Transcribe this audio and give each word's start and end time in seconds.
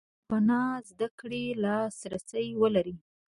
خوړو 0.03 0.09
سرپناه 0.15 0.71
زده 0.89 1.07
کړې 1.19 1.45
لاس 1.63 1.95
رسي 2.13 2.47
ولري. 2.61 2.95